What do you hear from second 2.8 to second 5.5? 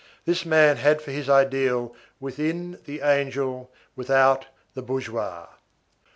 the angel, without, the bourgeois.